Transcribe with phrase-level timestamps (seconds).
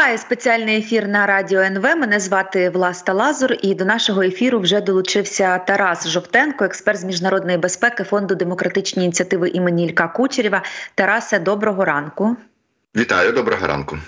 [0.00, 1.82] Триває спеціальний ефір на радіо НВ.
[1.82, 7.58] Мене звати Власта Лазур, і до нашого ефіру вже долучився Тарас Жовтенко, експерт з міжнародної
[7.58, 10.62] безпеки фонду демократичні ініціативи імені Ілька Кучерєва.
[10.94, 12.36] Тарасе, доброго ранку.
[12.96, 13.98] Вітаю, доброго ранку.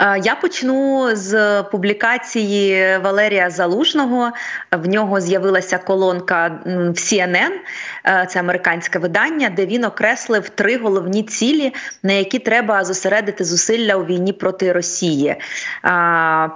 [0.00, 4.30] Е, я почну з публікації Валерія Залужного.
[4.72, 7.52] В нього з'явилася колонка в CNN,
[8.06, 13.96] е, це американське видання, де він окреслив три головні цілі, на які треба зосередити зусилля
[13.96, 15.28] у війні проти Росії.
[15.28, 15.38] Е,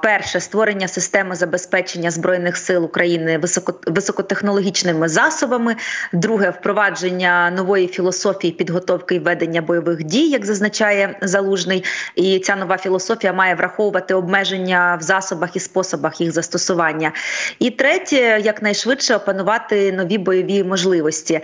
[0.02, 3.40] перше створення системи забезпечення збройних сил України
[3.86, 5.76] високотехнологічними засобами.
[6.12, 11.84] Друге впровадження нової філософії підготовки і ведення бойових дій, як зазначає залужний.
[12.14, 17.12] І ця нова філософія має враховувати обмеження в засобах і способах їх застосування.
[17.58, 21.40] І третє, якнайшвидше опанувати нові бойові можливості.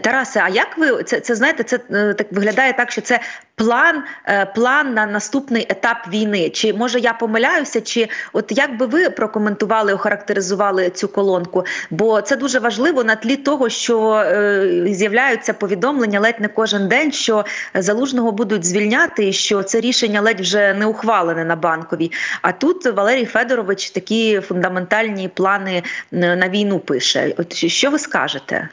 [0.00, 1.62] Тарасе, а як ви це це знаєте?
[1.62, 3.20] Це е, так виглядає так, що це
[3.58, 6.50] план е, план на наступний етап війни?
[6.50, 7.80] Чи може я помиляюся?
[7.80, 11.64] Чи от як би ви прокоментували, охарактеризували цю колонку?
[11.90, 17.12] Бо це дуже важливо на тлі того, що е, з'являються повідомлення ледь не кожен день,
[17.12, 22.12] що залужного будуть звільняти, і що це рішення ледь вже не ухвалене на банковій.
[22.42, 27.34] А тут Валерій Федорович такі фундаментальні плани на війну пише.
[27.38, 28.68] От що ви скажете?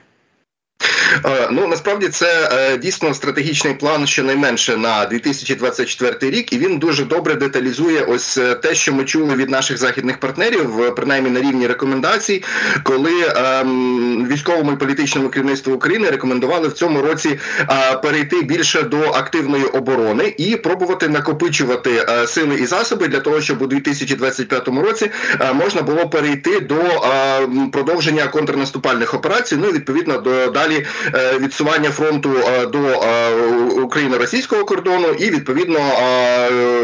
[1.26, 7.06] Е, ну насправді це е, дійсно стратегічний план, щонайменше на 2024 рік, і він дуже
[7.06, 11.68] добре деталізує ось е, те, що ми чули від наших західних партнерів, принаймні на рівні
[11.68, 12.44] рекомендацій,
[12.84, 17.40] коли ем, військовому і політичному керівництву України рекомендували в цьому році
[18.04, 23.68] перейти більше до активної оборони і пробувати накопичувати сили і засоби для того, щоб у
[23.68, 25.12] 2025 році
[25.54, 26.76] можна було перейти до
[27.72, 29.58] продовження контрнаступальних операцій.
[29.62, 30.75] Ну і відповідно до далі
[31.14, 33.32] Е, відсування фронту е, до е,
[33.82, 35.80] україно-російського кордону і відповідно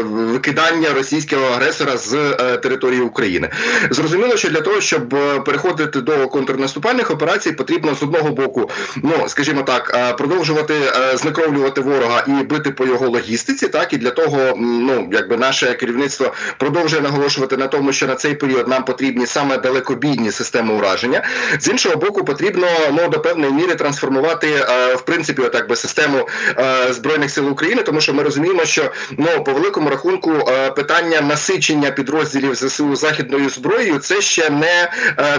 [0.08, 2.16] викидання російського агресора з
[2.62, 3.48] території України.
[3.90, 5.08] Зрозуміло, що для того, щоб
[5.44, 10.74] переходити до контрнаступальних операцій, потрібно з одного боку, ну скажімо так, продовжувати
[11.14, 13.68] знекровлювати ворога і бити по його логістиці.
[13.68, 18.34] Так і для того, ну якби наше керівництво продовжує наголошувати на тому, що на цей
[18.34, 21.22] період нам потрібні саме далекобійні системи ураження.
[21.60, 26.28] З іншого боку, потрібно ну до певної міри трансформувати е, в принципі так би систему
[26.58, 31.20] е, збройних сил України, тому що ми розуміємо, що ну по великому рахунку е, питання
[31.20, 34.92] насичення підрозділів ЗСУ західною зброєю це ще не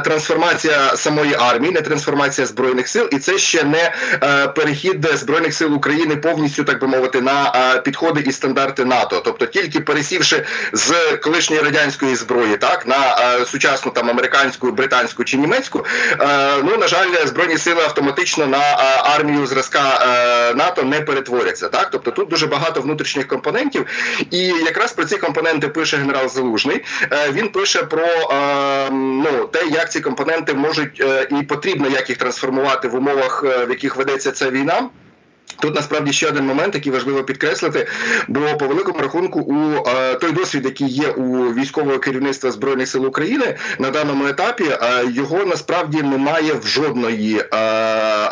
[0.03, 3.93] трансформація самої армії, не трансформація збройних сил, і це ще не
[4.55, 7.51] перехід збройних сил України повністю, так би мовити, на
[7.85, 14.09] підходи і стандарти НАТО, тобто тільки пересівши з колишньої радянської зброї, так на сучасну там
[14.09, 15.85] американську, британську чи німецьку,
[16.63, 18.57] ну на жаль, збройні сили автоматично на
[19.15, 21.69] армію зразка е, НАТО не перетворяться.
[21.69, 23.85] Так, тобто тут дуже багато внутрішніх компонентів,
[24.31, 26.83] і якраз про ці компоненти пише генерал Залужний.
[27.11, 32.17] Е, він пише про е, ну те, як ці компоненти можуть і потрібно як їх
[32.17, 34.89] трансформувати в умовах, в яких ведеться ця війна.
[35.59, 37.87] Тут насправді ще один момент, який важливо підкреслити,
[38.27, 43.05] бо по великому рахунку, у е, той досвід, який є у військового керівництва збройних сил
[43.05, 47.55] України на даному етапі, е, його насправді немає в жодної е,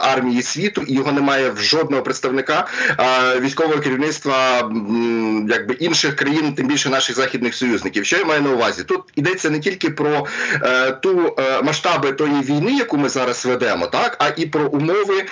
[0.01, 2.67] армії світу, і його немає в жодного представника
[2.99, 8.05] е, військового керівництва м, якби інших країн, тим більше наших західних союзників.
[8.05, 8.83] Що я маю на увазі?
[8.83, 10.27] Тут йдеться не тільки про
[10.63, 15.25] е, ту е, масштаби тої війни, яку ми зараз ведемо, так а і про умови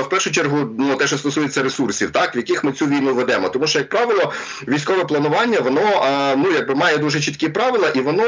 [0.00, 0.70] в першу чергу.
[0.78, 3.48] Ну, те, що стосується ресурсів, так в яких ми цю війну ведемо.
[3.48, 4.32] Тому що, як правило,
[4.68, 8.24] військове планування воно ну якби має дуже чіткі правила, і воно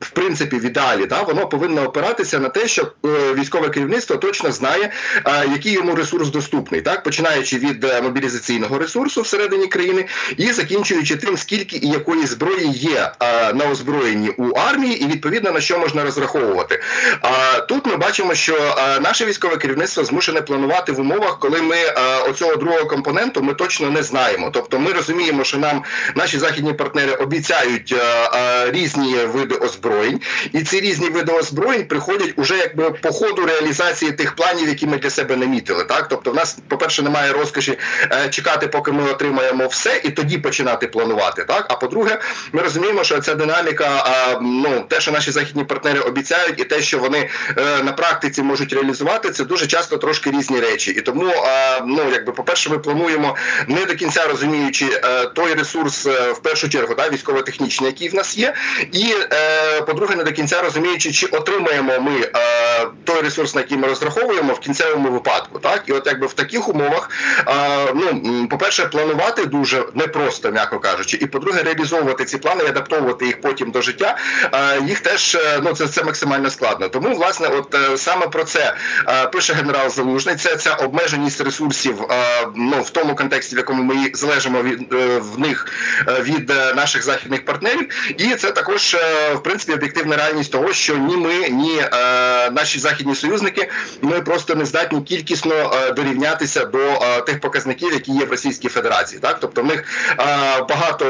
[0.00, 4.52] в принципі в ідеалі да, воно повинно опиратися на те, що е, військове керівництво точно
[4.52, 4.90] знає,
[5.26, 11.36] який йому ресурс доступний, так починаючи від е, мобілізаційного ресурсу всередині країни і закінчуючи тим,
[11.36, 13.12] скільки і якої зброї є
[13.54, 16.82] на озброєнні у армії, і відповідно на що можна розраховувати.
[17.22, 21.76] А тут ми бачимо, що наше військове керівництво змушене планувати в умовах, коли ми
[22.28, 24.50] оцього другого компоненту ми точно не знаємо.
[24.54, 27.94] Тобто, ми розуміємо, що нам наші західні партнери обіцяють
[28.68, 30.20] різні види озброєнь,
[30.52, 34.98] і ці різні види озброєнь приходять уже якби по ходу реалізації тих планів, які ми
[34.98, 35.84] для себе намітили.
[35.84, 37.78] Так, тобто, в нас, по перше, немає розкоші
[38.12, 41.44] е, чекати, поки ми отримаємо все, і тоді починати планувати.
[41.44, 42.20] Так, а по-друге,
[42.52, 43.88] ми розуміємо, що ця динаміка,
[44.42, 48.72] ну те, що наші західні партнери обіцяють, і те, що вони е, на практиці можуть
[48.72, 51.32] реалізувати, це дуже часто трошки різні речі, і тому
[51.86, 53.36] ну якби по перше, ми плануємо
[53.66, 55.00] не до кінця розуміючи
[55.34, 58.54] той ресурс в першу чергу, да, військово-технічний, який в нас є,
[58.92, 59.14] і
[59.86, 62.30] по-друге, не до кінця розуміючи, чи отримаємо ми
[63.04, 65.58] той ресурс, на який ми розраховуємо в кінцевому випадку.
[65.58, 67.10] Так і от якби в таких умовах,
[67.94, 73.26] ну по перше, планувати дуже непросто, м'яко кажучи, і по-друге, реалізовувати ці плани і адаптовувати
[73.26, 74.16] їх потім до життя.
[74.86, 76.88] Їх теж ну це це максимально складно.
[76.88, 78.74] Тому власне, от саме про це
[79.32, 80.36] пише генерал Залужний.
[80.36, 81.67] Це ця обмеженість ресурсів
[82.54, 85.66] ну в тому контексті, в якому ми залежимо від е, в них
[86.08, 88.96] е, від е, наших західних партнерів, і це також
[89.34, 91.82] в принципі об'єктивна реальність того, що ні ми, ні
[92.52, 93.70] наші західні союзники
[94.02, 99.20] ми просто не здатні кількісно дорівнятися до тих показників, які є в Російській Федерації.
[99.20, 99.84] Так, тобто в них
[100.68, 101.06] багато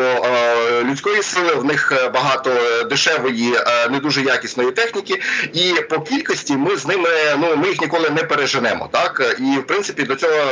[0.85, 2.51] людської сили, в них багато
[2.91, 3.55] дешевої,
[3.91, 5.23] не дуже якісної техніки,
[5.53, 7.09] і по кількості ми з ними
[7.39, 8.89] ну ми їх ніколи не переженемо.
[8.93, 10.48] Так і в принципі до цього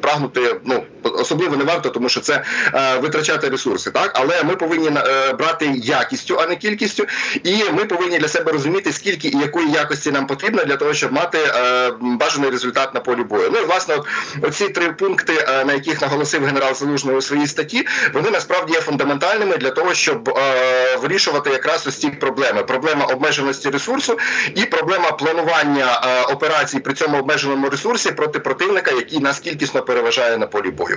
[0.00, 2.43] прагнути ну особливо не варто, тому що це
[2.73, 3.91] е, витрачати ресурси.
[3.91, 7.05] Так, але ми повинні е, брати якістю, а не кількістю,
[7.43, 11.13] і ми повинні для себе розуміти, скільки і якої якості нам потрібно для того, щоб
[11.13, 13.49] мати е, бажаний результат на полі бою.
[13.53, 14.07] Ну і власне, от,
[14.41, 18.81] оці три пункти, е, на яких наголосив генерал Залужний у своїй статті, вони насправді є
[18.81, 24.17] фундаментальними для того, щоб е, вирішувати якраз ось ці проблеми: проблема обмеженості ресурсу
[24.55, 30.37] і проблема планування е, операцій при цьому обмеженому ресурсі проти противника, який нас кількісно переважає
[30.37, 30.96] на полі бою.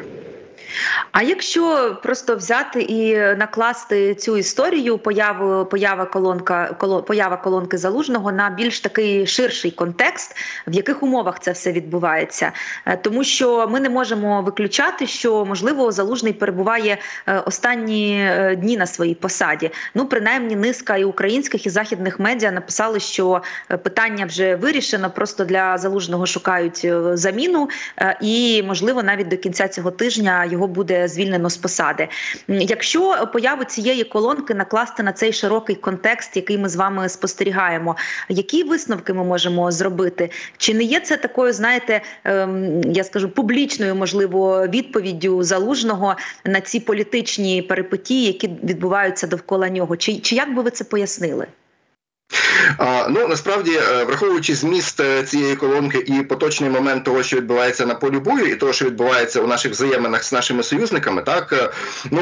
[1.12, 6.76] А якщо просто взяти і накласти цю історію появу поява колонка
[7.06, 10.37] поява колонки залужного на більш такий ширший контекст,
[10.67, 12.52] в яких умовах це все відбувається,
[12.87, 18.76] е, тому що ми не можемо виключати, що можливо залужний перебуває е, останні е, дні
[18.76, 19.70] на своїй посаді.
[19.94, 25.11] Ну принаймні, низка і українських і західних медіа написали, що питання вже вирішено.
[25.11, 27.69] Просто для залужного шукають заміну,
[28.20, 32.08] і можливо навіть до кінця цього тижня його буде звільнено з посади.
[32.49, 37.96] Якщо появу цієї колонки накласти на цей широкий контекст, який ми з вами спостерігаємо,
[38.28, 40.31] які висновки ми можемо зробити?
[40.56, 46.81] Чи не є це такою, знаєте, ем, я скажу публічною, можливо, відповіддю залужного на ці
[46.81, 49.96] політичні перипетії, які відбуваються довкола нього?
[49.96, 51.46] Чи, Чи як би ви це пояснили?
[53.09, 57.95] Ну насправді, е, враховуючи зміст е, цієї колонки і поточний момент того, що відбувається на
[57.95, 61.71] полі бою, і того, що відбувається у наших взаєминах з нашими союзниками, так е,
[62.11, 62.21] ну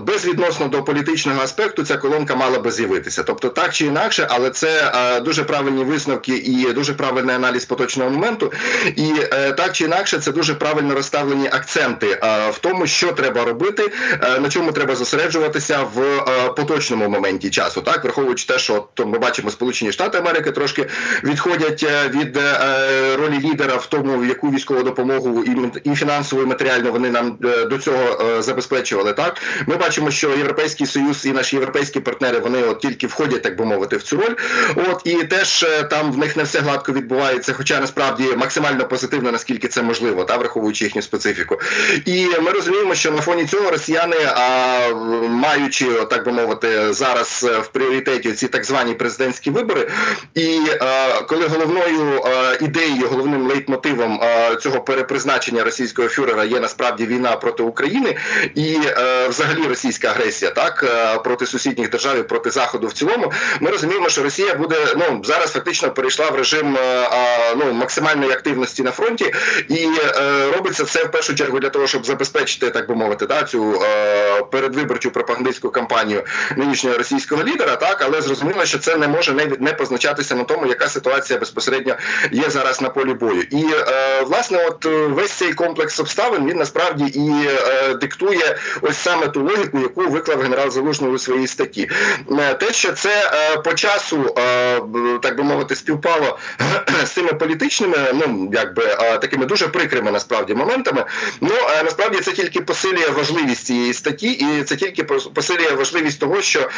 [0.00, 3.22] безвідносно до політичного аспекту, ця колонка мала би з'явитися.
[3.22, 4.92] Тобто, так чи інакше, але це
[5.24, 8.52] дуже правильні висновки і дуже правильний аналіз поточного моменту.
[8.96, 9.12] І
[9.56, 12.20] так чи інакше, це дуже правильно розставлені акценти
[12.50, 13.92] в тому, що треба робити,
[14.40, 16.00] на чому треба зосереджуватися в
[16.56, 20.86] поточному моменті часу, так враховуючи те, що то ми бачимо, Сполучені Штати Америки трошки
[21.24, 25.44] відходять е, від е, ролі лідера в тому, в яку військову допомогу
[25.84, 29.12] і фінансову і матеріальну вони нам е, до цього забезпечували.
[29.12, 33.58] Так ми бачимо, що європейський союз і наші європейські партнери вони от тільки входять, так
[33.58, 34.34] би мовити, в цю роль.
[34.76, 39.68] От і теж там в них не все гладко відбувається, хоча насправді максимально позитивно, наскільки
[39.68, 41.58] це можливо, та враховуючи їхню специфіку.
[42.04, 44.78] І ми розуміємо, що на фоні цього росіяни, а
[45.28, 48.94] маючи так би мовити, зараз в пріоритеті ці так звані
[49.26, 49.88] президентські вибори.
[50.34, 57.06] І е, коли головною е, ідеєю, головним лейтмотивом е, цього перепризначення російського фюрера є насправді
[57.06, 58.16] війна проти України
[58.54, 58.78] і
[59.28, 60.84] взагалі російська агресія, так
[61.24, 65.52] проти сусідніх держав і проти заходу в цілому, ми розуміємо, що Росія буде ну зараз
[65.52, 66.78] фактично перейшла в режим
[67.56, 69.34] ну максимальної активності на фронті,
[69.68, 69.88] і
[70.56, 73.82] робиться це в першу чергу для того, щоб забезпечити, так би мовити, да, цю
[74.50, 76.22] передвиборчу пропагандистську кампанію
[76.56, 80.66] нинішнього російського лідера, так але зрозуміло, що це не може не не позначатися на тому,
[80.66, 81.96] яка ситуація безпосередньо
[82.32, 83.42] є зараз на полі бою.
[83.42, 88.98] І е, власне, от е, весь цей комплекс обставин він насправді і е, диктує ось
[88.98, 91.90] саме ту логіку, яку виклав генерал Залужний у своїй статті.
[92.30, 94.80] Е, те, що це е, по часу, е,
[95.22, 96.38] так би мовити, співпало
[97.04, 101.04] з цими політичними, ну якби е, такими дуже прикрими насправді моментами.
[101.40, 106.42] Ну е, насправді це тільки посилює важливість цієї статті, і це тільки посилює важливість того,
[106.42, 106.68] що е,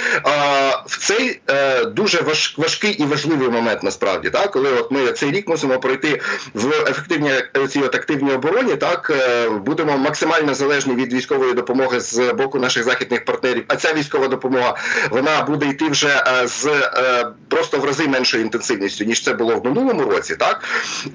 [0.86, 2.20] в цей е, дуже
[2.56, 6.20] важкий і важливий момент насправді, так коли от ми цей рік мусимо пройти
[6.54, 7.30] в ефективній
[7.68, 12.84] цій от активній обороні, так е, будемо максимально залежні від військової допомоги з боку наших
[12.84, 13.64] західних партнерів.
[13.68, 14.76] А ця військова допомога
[15.10, 19.56] вона буде йти вже е, з е, просто в рази меншою інтенсивністю ніж це було
[19.56, 20.64] в минулому році, так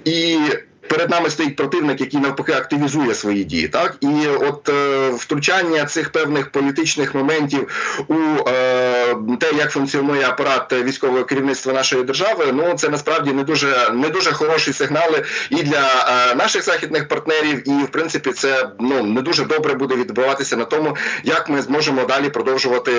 [0.05, 0.39] і
[0.87, 3.67] перед нами стоїть противник, який навпаки активізує свої дії.
[3.67, 7.67] Так і от е, втручання цих певних політичних моментів
[8.07, 8.13] у
[8.49, 9.02] е,
[9.39, 14.31] те, як функціонує апарат військового керівництва нашої держави, ну це насправді не дуже не дуже
[14.31, 19.73] хороші сигнали і для наших західних партнерів, і в принципі це ну не дуже добре
[19.73, 22.91] буде відбуватися на тому, як ми зможемо далі продовжувати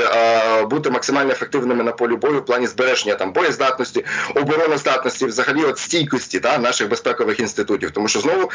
[0.71, 4.05] бути максимально ефективними на полі бою в плані збереження там боєздатності,
[4.35, 7.91] обороноздатності, взагалі от стійкості та наших безпекових інститутів.
[7.91, 8.51] Тому що знову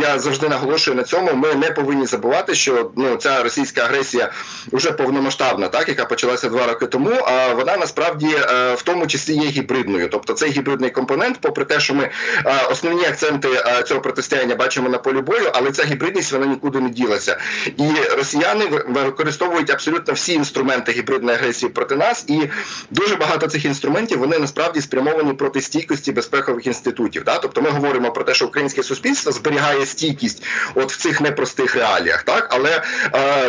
[0.00, 1.34] я завжди наголошую на цьому.
[1.34, 4.32] Ми не повинні забувати, що ну ця російська агресія
[4.72, 7.10] вже повномасштабна, так яка почалася два роки тому.
[7.26, 11.80] А вона насправді е, в тому числі є гібридною, тобто цей гібридний компонент, попри те,
[11.80, 12.10] що ми е,
[12.70, 16.88] основні акценти е, цього протистояння бачимо на полі бою, але ця гібридність вона нікуди не
[16.90, 22.40] ділася, і росіяни використовують абсолютно всі інструменти гібридної агресії проти нас, і
[22.90, 27.24] дуже багато цих інструментів вони насправді спрямовані проти стійкості безпекових інститутів.
[27.24, 27.38] Да?
[27.38, 30.42] Тобто ми говоримо про те, що українське суспільство зберігає стійкість
[30.74, 32.82] от в цих непростих реаліях, так але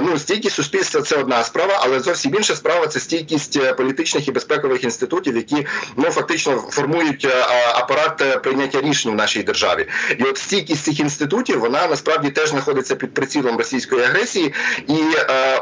[0.02, 4.32] ну стійкість суспільства це одна справа, але зовсім інша справа це стійкість е, політичних і
[4.32, 7.46] безпекових інститутів, які ну фактично формують е,
[7.76, 9.88] апарат е, прийняття рішень в нашій державі.
[10.18, 14.54] І от стійкість цих інститутів вона насправді теж знаходиться під прицілом російської агресії,
[14.88, 14.98] і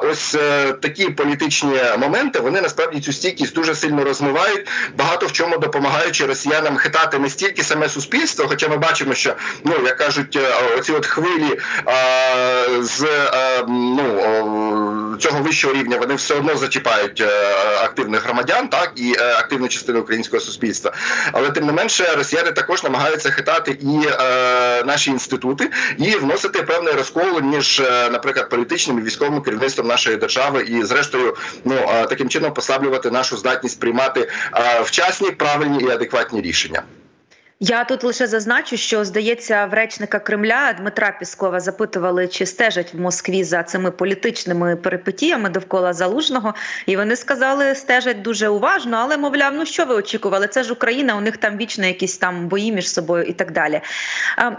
[0.03, 0.35] ось
[0.81, 6.77] такі політичні моменти вони насправді цю стійкість дуже сильно розмивають, багато в чому допомагаючи росіянам
[6.77, 10.39] хитати не стільки саме суспільство, хоча ми бачимо, що ну як кажуть,
[10.77, 11.59] оці от хвилі
[12.79, 13.07] з
[13.67, 17.23] ну цього вищого рівня вони все одно зачіпають
[17.83, 20.91] активних громадян, так і активної активну частину українського суспільства.
[21.31, 26.93] Але тим не менше, росіяни також намагаються хитати і е, наші інститути і вносити певний
[26.93, 31.35] розкол між, наприклад, політичним і військовим керівництвом нашої держави, і, зрештою,
[31.65, 31.75] ну
[32.09, 34.29] таким чином послаблювати нашу здатність приймати
[34.83, 36.83] вчасні, правильні і адекватні рішення.
[37.61, 42.99] Я тут лише зазначу, що здається, в речника Кремля Дмитра Піскова запитували, чи стежать в
[42.99, 46.53] Москві за цими політичними перипетіями довкола залужного,
[46.85, 50.47] і вони сказали, стежать дуже уважно, але мовляв, ну що ви очікували?
[50.47, 53.81] Це ж Україна, у них там вічно якісь там бої між собою і так далі.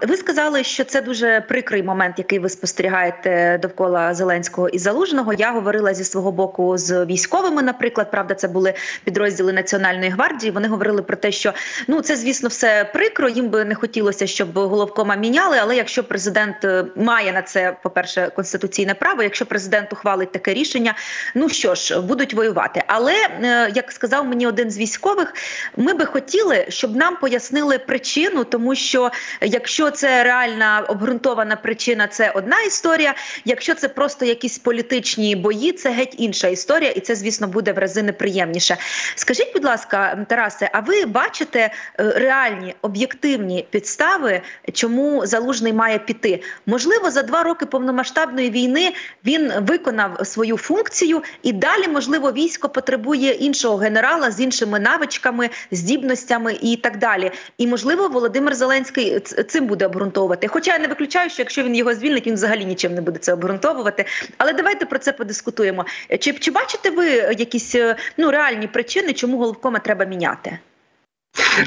[0.03, 5.33] Ви сказали, що це дуже прикрий момент, який ви спостерігаєте довкола Зеленського і Залужного.
[5.33, 10.53] Я говорила зі свого боку з військовими, наприклад, правда, це були підрозділи Національної гвардії.
[10.53, 11.53] Вони говорили про те, що
[11.89, 13.29] ну це, звісно, все прикро.
[13.29, 15.59] Їм би не хотілося, щоб головкома міняли.
[15.61, 20.55] Але якщо президент е, має на це, по перше, конституційне право, якщо президент ухвалить таке
[20.55, 20.95] рішення,
[21.35, 22.83] ну що ж, будуть воювати.
[22.87, 25.35] Але е, як сказав мені один з військових,
[25.77, 32.31] ми би хотіли, щоб нам пояснили причину, тому що якщо це реальна обґрунтована причина, це
[32.31, 33.15] одна історія.
[33.45, 37.79] Якщо це просто якісь політичні бої, це геть інша історія, і це, звісно, буде в
[37.79, 38.77] рази неприємніше.
[39.15, 44.41] Скажіть, будь ласка, Тарасе, а ви бачите е, реальні об'єктивні підстави,
[44.73, 46.43] чому залужний має піти.
[46.67, 48.93] Можливо, за два роки повномасштабної війни
[49.25, 56.59] він виконав свою функцію, і далі, можливо, військо потребує іншого генерала з іншими навичками, здібностями
[56.63, 57.31] і так далі.
[57.59, 60.49] І можливо, Володимир Зеленський цим буде обґрунтовувати.
[60.49, 63.33] Хоча я не виключаю, що якщо він його звільнить, він взагалі нічим не буде це
[63.33, 64.05] обґрунтовувати.
[64.39, 65.87] Але давайте про це подискутуємо.
[66.21, 67.07] Чи чи бачите ви
[67.39, 67.77] якісь
[68.17, 70.59] ну реальні причини, чому головкома треба міняти?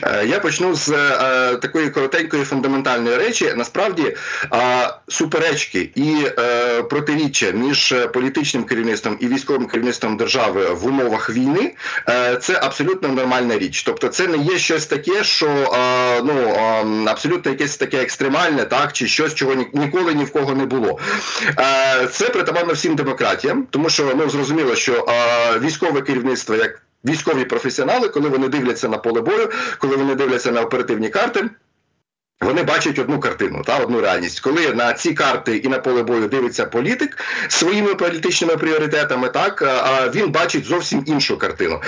[0.03, 3.53] Е, я почну з е, такої коротенької фундаментальної речі.
[3.55, 4.15] Насправді
[4.53, 11.75] е, суперечки і е, протиріччя між політичним керівництвом і військовим керівництвом держави в умовах війни
[12.09, 13.83] е, це абсолютно нормальна річ.
[13.83, 18.93] Тобто, це не є щось таке, що е, ну е, абсолютно якесь таке екстремальне, так
[18.93, 20.99] чи щось, чого ні, ніколи ні в кого не було.
[21.59, 27.45] Е, Це притаманно всім демократіям, тому що ну зрозуміло, що е, військове керівництво як військові
[27.45, 31.49] професіонали, коли вони дивляться на поле бою, коли вони дивляться на оперативні карти.
[32.43, 36.27] Вони бачать одну картину та одну реальність, коли на ці карти і на поле бою
[36.27, 41.81] дивиться політик своїми політичними пріоритетами, так а він бачить зовсім іншу картину.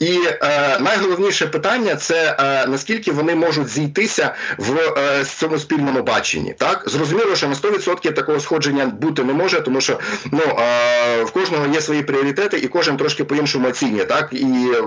[0.00, 6.54] І е, найголовніше питання це е, наскільки вони можуть зійтися в е, цьому спільному баченні.
[6.58, 9.98] Так зрозуміло, що на 100% такого сходження бути не може, тому що
[10.32, 14.04] ну е, в кожного є свої пріоритети, і кожен трошки по іншому оцінює.
[14.04, 14.44] Так і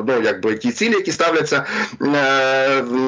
[0.08, 1.66] ну якби ті цілі, які ставляться
[2.02, 2.06] е,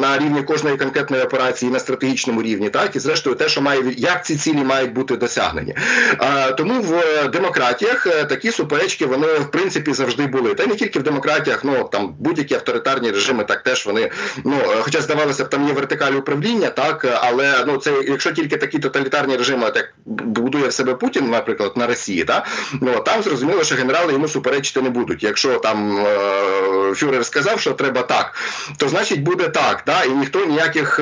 [0.01, 3.93] на рівні кожної конкретної операції на стратегії стратегічному рівні, так і зрештою, те, що має
[3.97, 5.75] як ці цілі мають бути досягнені.
[6.17, 10.53] А, Тому в демократіях е, такі суперечки вони в принципі завжди були.
[10.53, 14.11] Та не тільки в демократіях, ну там будь-які авторитарні режими, так теж вони
[14.43, 18.57] ну, е, хоча здавалося б, там є вертикаль управління, так але ну це якщо тільки
[18.57, 22.47] такі тоталітарні режими, як будує в себе Путін, наприклад, на Росії, так
[22.81, 25.23] ну там зрозуміло, що генерали йому суперечити не будуть.
[25.23, 28.35] Якщо там е, фюрер сказав, що треба так,
[28.77, 31.01] то значить буде так, да, і ніхто ніяких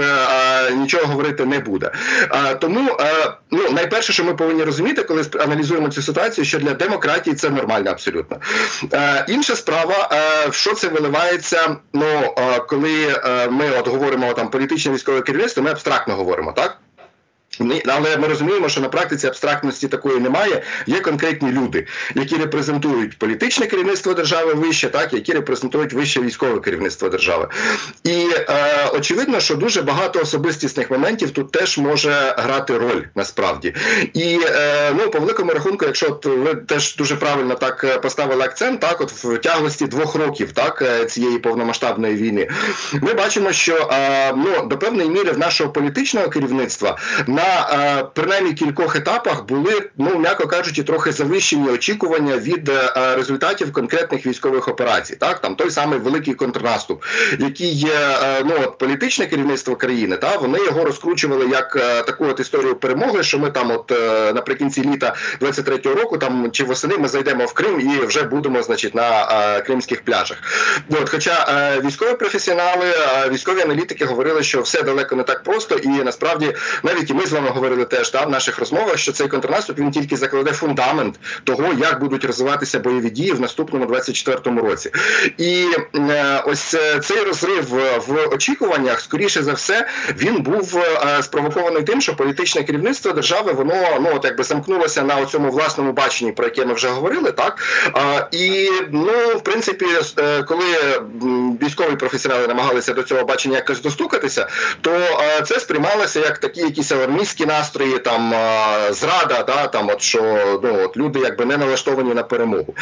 [0.76, 1.92] нічого говорити не буде.
[2.60, 2.98] Тому
[3.52, 7.92] ну найперше, що ми повинні розуміти, коли аналізуємо цю ситуацію, що для демократії це нормально
[7.92, 8.38] абсолютно.
[9.28, 10.10] Інша справа,
[10.50, 12.36] в що це виливається, ну
[12.70, 16.78] коли ми от говоримо там політичне військове керівництво, ми абстрактно говоримо, так?
[17.86, 20.62] Але ми розуміємо, що на практиці абстрактності такої немає.
[20.88, 27.10] Є конкретні люди, які репрезентують політичне керівництво держави вище, так які репрезентують вище військове керівництво
[27.10, 27.48] держави.
[28.04, 33.76] І е, очевидно, що дуже багато особистісних моментів тут теж може грати роль насправді.
[34.14, 38.44] І е, ну по великому рахунку, якщо от ви теж дуже правильно так е, поставили
[38.44, 42.50] акцент, так от в тяглості двох років так е, цієї повномасштабної війни,
[43.02, 48.06] ми бачимо, що е, ну до певної міри в нашого політичного керівництва на на е,
[48.14, 54.68] принаймні кількох етапах були, ну м'яко кажучи, трохи завищені очікування від е, результатів конкретних військових
[54.68, 55.16] операцій.
[55.16, 57.04] Так, там той самий великий контрнаступ,
[57.40, 61.74] який є е, ну от політичне керівництво країни, та вони його розкручували як
[62.06, 63.92] таку от історію перемоги, що ми там, от
[64.36, 68.96] наприкінці літа 23-го року, там чи восени ми зайдемо в Крим і вже будемо, значить,
[68.96, 70.38] на кримських пляжах.
[70.90, 71.48] От, Хоча
[71.86, 72.86] військові професіонали,
[73.30, 77.36] військові аналітики говорили, що все далеко не так просто, і насправді навіть і ми з
[77.36, 81.74] вами говорили теж та, в наших розмовах, що цей контрнаступ він тільки закладе фундамент того,
[81.80, 84.92] як будуть розвиватися бойові дії в наступному 24-му році.
[85.38, 87.66] І е, ось е, цей розрив
[88.08, 89.88] в очікуваннях, скоріше за все,
[90.18, 95.26] він був е, спровокований тим, що політичне керівництво держави воно ну от якби замкнулося на
[95.26, 97.58] цьому власному баченні, про яке ми вже говорили, так
[98.32, 99.86] і ну в принципі,
[100.20, 100.66] е, коли
[101.62, 104.48] військові професіонали намагалися до цього бачення якось достукатися,
[104.82, 108.34] то е, це сприймалося як такі якісь алармістські громадські настрої, там
[108.94, 110.22] зрада, да, там от що
[110.64, 112.76] ну от люди якби не налаштовані на перемогу.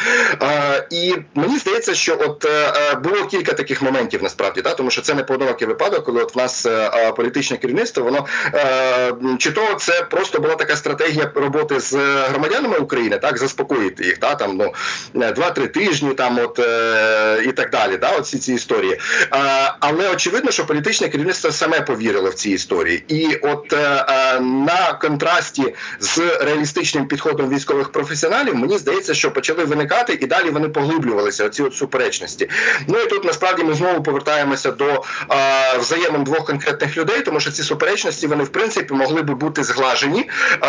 [0.90, 5.02] І мені здається, що от е, е, було кілька таких моментів насправді, да, тому що
[5.02, 8.26] це не поодинокий випадок, коли от в нас е, політичне керівництво, воно
[9.38, 11.94] чи то це просто була така стратегія роботи з
[12.28, 14.72] громадянами України, так заспокоїти їх, да, там ну
[15.32, 16.58] два-три тижні, там от
[17.46, 17.96] і так далі.
[17.96, 18.98] Да, от всі ці історії.
[19.80, 23.74] Але очевидно, що політичне керівництво саме повірило в ці історії, і от
[24.32, 30.26] Uh, um, now контрасті з реалістичним підходом військових професіоналів, мені здається, що почали виникати і
[30.26, 31.46] далі вони поглиблювалися.
[31.46, 32.48] Оці от суперечності.
[32.88, 37.50] Ну і тут насправді ми знову повертаємося до а, взаємин двох конкретних людей, тому що
[37.50, 40.30] ці суперечності вони в принципі могли би бути зглажені
[40.60, 40.66] а,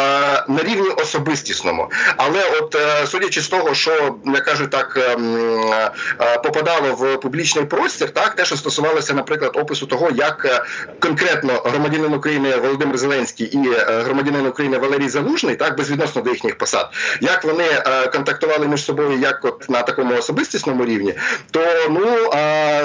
[0.47, 1.91] на рівні особистісному.
[2.17, 5.37] Але, от е, судячи з того, що я кажу так ем,
[5.71, 10.63] е, попадало в публічний простір, так те, що стосувалося, наприклад, опису того, як е,
[10.99, 16.57] конкретно громадянин України Володимир Зеленський і е, громадянин України Валерій Залужний, так безвідносно до їхніх
[16.57, 16.89] посад,
[17.21, 21.13] як вони е, контактували між собою, як от на такому особистісному рівні,
[21.51, 22.29] то ну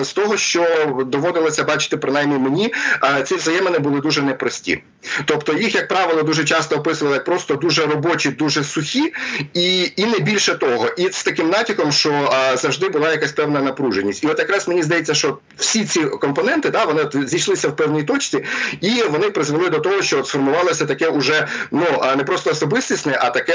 [0.04, 0.66] з того, що
[1.06, 2.74] доводилося бачити, принаймні мені,
[3.24, 4.82] ці взаємини були дуже непрості.
[5.24, 9.12] Тобто їх, як правило, дуже часто описували як просто дуже робочі, дуже сухі,
[9.54, 10.88] і і не більше того.
[10.96, 14.24] І з таким натяком, що а, завжди була якась певна напруженість.
[14.24, 18.44] І от якраз мені здається, що всі ці компоненти да, вони зійшлися в певній точці,
[18.80, 23.31] і вони призвели до того, що от сформувалося таке уже ну не просто особистісне, а
[23.31, 23.54] таке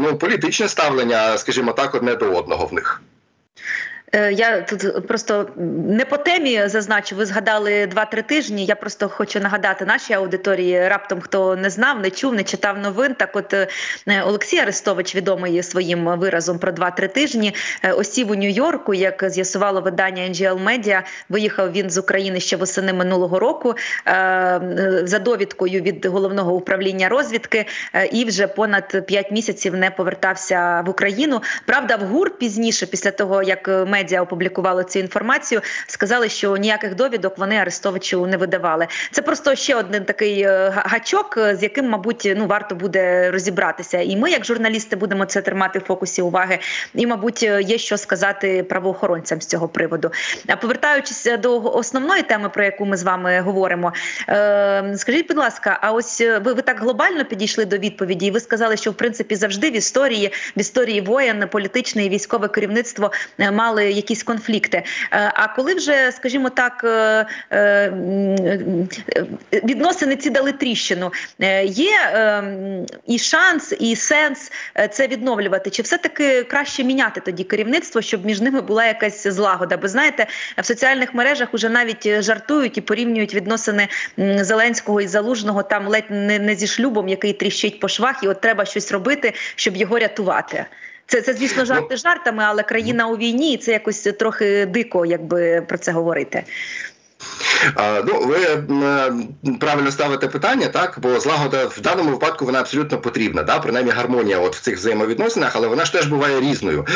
[0.00, 3.02] ну політичне ставлення, скажімо так, одне до одного в них.
[4.12, 7.16] Е, я тут просто не по темі зазначу.
[7.16, 8.64] Ви згадали два-три тижні.
[8.64, 10.88] Я просто хочу нагадати нашій аудиторії.
[10.88, 13.14] Раптом хто не знав, не чув, не читав новин.
[13.14, 13.68] Так, от е,
[14.26, 18.94] Олексій Арестович, відомий своїм виразом про два-три тижні, е, осів у Нью-Йорку.
[18.94, 23.74] Як з'ясувало видання NGL Media, виїхав він з України ще восени минулого року
[25.02, 27.66] за довідкою від головного управління розвідки,
[28.12, 31.42] і вже понад п'ять місяців не повертався в Україну.
[31.66, 35.60] Правда, в ГУР пізніше, після того як медіа медіа опублікували цю інформацію.
[35.86, 38.86] Сказали, що ніяких довідок вони Арестовичу не видавали.
[39.10, 43.98] Це просто ще один такий е, гачок, е, з яким, мабуть, ну варто буде розібратися.
[43.98, 46.58] І ми, як журналісти, будемо це тримати в фокусі уваги.
[46.94, 50.10] І, мабуть, е, є що сказати правоохоронцям з цього приводу.
[50.48, 53.92] А повертаючись до основної теми, про яку ми з вами говоримо,
[54.96, 58.76] скажіть, будь ласка, а ось ви ви так глобально підійшли до відповіді, і ви сказали,
[58.76, 63.10] що в принципі завжди в історії в історії воєн політичне і військове керівництво
[63.52, 64.82] мали якісь конфлікти.
[65.12, 67.92] Е, а коли вже, скажімо так, е, е,
[69.52, 71.12] відносини ці дали тріщину,
[71.64, 71.90] є
[73.06, 74.52] і шанс, і сенс
[74.90, 75.70] це відновлювати?
[75.70, 79.76] Чи все-таки краще міняти тоді керівництво, щоб між ними була якась злагода?
[79.76, 80.26] Бо знаєте,
[80.58, 83.88] в соціальних мережах вже навіть жартують і порівнюють відносини
[84.40, 88.40] Зеленського і Залужного там ледь не, не зі шлюбом, який тріщить по швах, і от
[88.40, 90.66] треба щось робити, щоб його рятувати.
[91.10, 95.62] Це це звісно жарти жартами, але країна у війні, і це якось трохи дико, якби
[95.68, 96.42] про це говорити.
[98.06, 98.62] Ну, ви
[99.60, 103.42] правильно ставите питання, так бо злагода в даному випадку вона абсолютно потрібна.
[103.42, 103.58] Да?
[103.58, 106.86] Принаймні гармонія от в цих взаємовідносинах, але вона ж теж буває різною.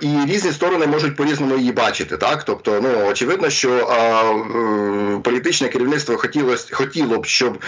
[0.00, 2.16] І різні сторони можуть по-різному її бачити.
[2.16, 3.68] Так, тобто, ну очевидно, що
[5.24, 7.58] політичне керівництво хотілося хотіло б, щоб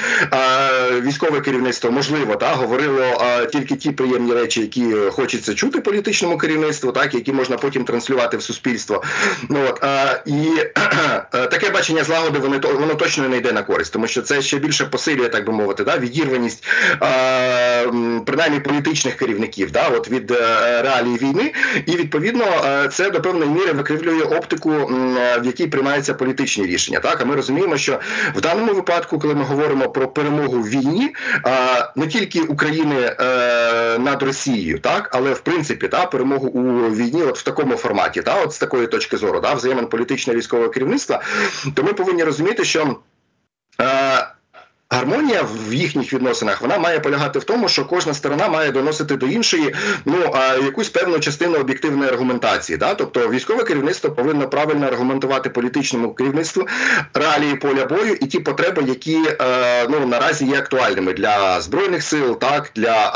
[1.02, 3.16] військове керівництво можливо та говорило
[3.52, 8.42] тільки ті приємні речі, які хочеться чути політичному керівництву, так які можна потім транслювати в
[8.42, 9.02] суспільство.
[9.48, 9.84] Ну от
[10.26, 10.48] і
[11.50, 14.84] таке бачення злагоди воно, воно точно не йде на користь, тому що це ще більше
[14.84, 16.64] посилює, так би мовити, да, відірваність
[17.00, 17.84] а,
[18.26, 20.36] принаймні політичних керівників да, от від е,
[20.82, 21.52] реалії війни,
[21.86, 24.70] і відповідно е, це до певної міри викривлює оптику,
[25.40, 27.00] в якій приймаються політичні рішення.
[27.00, 28.00] Так, а ми розуміємо, що
[28.34, 31.14] в даному випадку, коли ми говоримо про перемогу в війні,
[31.96, 37.38] не тільки України е, над Росією, так, але в принципі та перемогу у війні, от
[37.38, 41.22] в такому форматі, та от з такої точки зору, да, взаємин політичного військового керівництва
[41.74, 42.96] то ми повинні розуміти, що.
[44.92, 49.26] Гармонія в їхніх відносинах вона має полягати в тому, що кожна сторона має доносити до
[49.26, 49.74] іншої
[50.04, 50.16] ну
[50.64, 52.78] якусь певну частину об'єктивної аргументації.
[52.78, 52.94] Да?
[52.94, 56.66] Тобто військове керівництво повинно правильно аргументувати політичному керівництву
[57.14, 62.38] реалії поля бою і ті потреби, які е, ну наразі є актуальними для збройних сил,
[62.38, 63.12] так для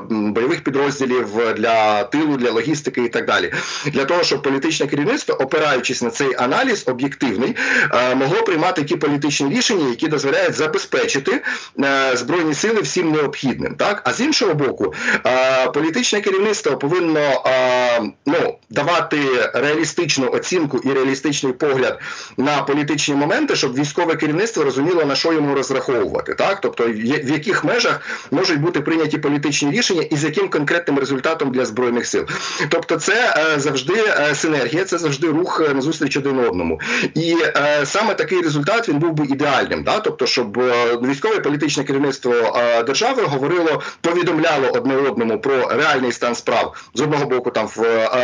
[0.10, 3.52] бойових підрозділів, для тилу, для логістики і так далі.
[3.86, 7.56] Для того щоб політичне керівництво, опираючись на цей аналіз об'єктивний,
[7.92, 11.42] е, могло приймати ті політичні рішення, які дозволяють забезпечити забезпечити
[11.84, 13.74] е, збройні сили всім необхідним.
[13.74, 14.94] Так, а з іншого боку,
[15.26, 19.18] е, політичне керівництво повинно е, ну давати
[19.54, 22.00] реалістичну оцінку і реалістичний погляд
[22.36, 27.64] на політичні моменти, щоб військове керівництво розуміло на що йому розраховувати, так тобто в яких
[27.64, 32.26] межах можуть бути прийняті політичні рішення і з яким конкретним результатом для збройних сил.
[32.68, 33.94] Тобто, це завжди
[34.34, 36.80] синергія, це завжди рух назустріч один одному,
[37.14, 37.36] і
[37.84, 40.00] саме такий результат він був би ідеальним, да?
[40.00, 40.58] тобто, щоб
[41.02, 47.50] військове політичне керівництво держави говорило, повідомляло одне одному про реальний стан справ з одного боку,
[47.50, 47.82] там в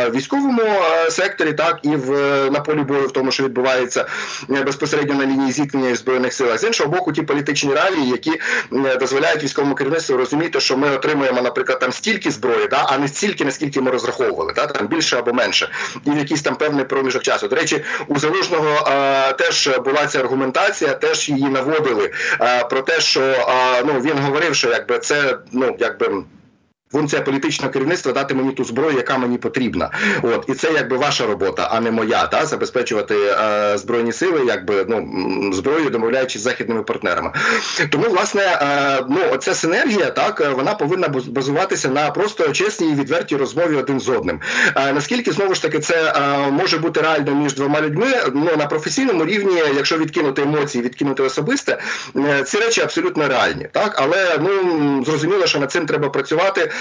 [0.09, 0.61] військовому
[1.09, 2.09] секторі, так і в
[2.51, 4.05] на полі бою, в тому, що відбувається
[4.49, 6.57] е, безпосередньо на лінії зіткнення і збройних сил.
[6.57, 8.31] З іншого боку, ті політичні реалії, які
[8.99, 13.45] дозволяють військовому керівництву розуміти, що ми отримуємо, наприклад, там стільки зброї, да, а не стільки,
[13.45, 15.69] наскільки ми розраховували, да, там більше або менше,
[16.05, 17.47] і в якийсь там певний проміжок часу.
[17.47, 18.87] До речі, у залужного
[19.37, 22.11] теж була ця аргументація, теж її наводили
[22.69, 23.47] про те, що
[23.85, 26.23] ну він говорив, що якби це ну якби
[26.93, 29.91] функція політичного керівництва дати мені ту зброю, яка мені потрібна.
[30.21, 34.85] От і це якби ваша робота, а не моя, та забезпечувати е, збройні сили, якби
[34.87, 37.31] ну зброю, домовляючись з західними партнерами.
[37.89, 43.35] Тому, власне, е, ну оця синергія, так вона повинна базуватися на просто чесній і відвертій
[43.35, 44.39] розмові один з одним.
[44.75, 48.07] Е, наскільки знову ж таки це е, може бути реально між двома людьми?
[48.33, 51.77] Ну на професійному рівні, якщо відкинути емоції, відкинути особисте,
[52.15, 56.71] е, ці речі абсолютно реальні, так але ну зрозуміло, що над цим треба працювати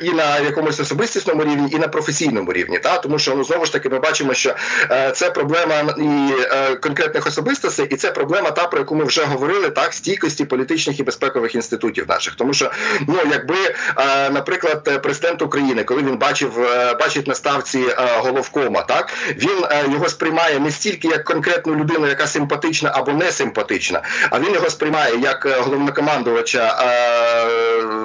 [0.00, 2.78] і на якомусь особистісному рівні, і на професійному рівні.
[2.78, 4.54] Та тому, що ну знову ж таки ми бачимо, що
[4.90, 9.24] е, це проблема і е, конкретних особистостей, і це проблема, та про яку ми вже
[9.24, 12.70] говорили, так стійкості політичних і безпекових інститутів наших, тому що
[13.08, 13.56] ну якби,
[13.98, 16.52] е, наприклад, президент України, коли він бачив,
[17.00, 17.84] бачить на ставці
[18.18, 24.02] головкома, так він його сприймає не стільки як конкретну людину, яка симпатична або не симпатична,
[24.30, 26.76] а він його сприймає як головнокомандувача,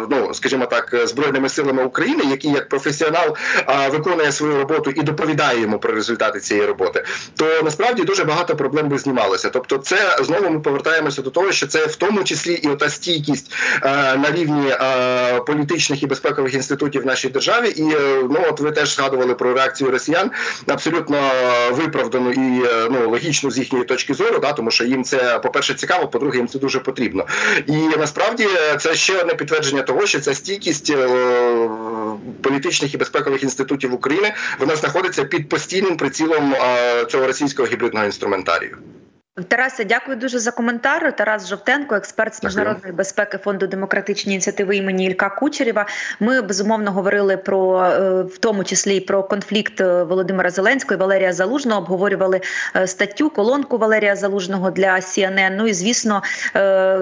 [0.10, 3.36] ну скажімо так так збройними силами України, який як професіонал
[3.92, 7.04] виконує свою роботу і доповідає йому про результати цієї роботи,
[7.36, 9.50] то насправді дуже багато проблем би знімалося.
[9.50, 13.52] Тобто, це знову ми повертаємося до того, що це в тому числі і ота стійкість
[14.18, 14.74] на рівні
[15.48, 17.70] політичних і безпекових інститутів в нашій державі.
[17.70, 20.32] І е, ну от ви теж згадували про реакцію росіян
[20.68, 21.32] абсолютно
[21.72, 25.50] виправдану і е, ну логічну з їхньої точки зору, да, тому що їм це по
[25.50, 27.26] перше цікаво, по-друге, їм це дуже потрібно.
[27.68, 28.48] І насправді
[28.80, 31.08] це ще одне підтвердження того, що ця стійкість е,
[32.42, 38.78] політичних і безпекових інститутів України вона знаходиться під постійним прицілом е, цього російського гібридного інструментарію.
[39.44, 41.16] Тарасе, дякую дуже за коментар.
[41.16, 45.86] Тарас Жовтенко, експерт з міжнародної безпеки фонду демократичні ініціативи імені Ілька Кучерєва.
[46.20, 51.34] Ми безумовно говорили про е, в тому числі про конфлікт е, Володимира Зеленського і Валерія
[51.34, 51.82] Залужного.
[51.82, 52.42] Обговорювали
[52.76, 55.56] е, статтю, колонку Валерія Залужного для CNN.
[55.58, 56.22] Ну і звісно,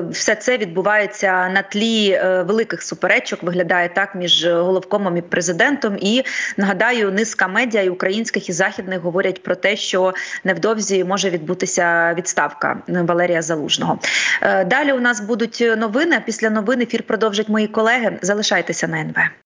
[0.09, 3.43] все це відбувається на тлі великих суперечок.
[3.43, 5.97] Виглядає так між головкомом і президентом.
[6.01, 6.23] І
[6.57, 12.24] нагадаю, низка медіа і українських і західних говорять про те, що невдовзі може відбутися від
[12.25, 13.99] відставка Валерія Залужного.
[14.41, 16.21] Е, далі у нас будуть новини.
[16.25, 18.19] Після новин ефір продовжать мої колеги.
[18.21, 19.15] Залишайтеся на НВ.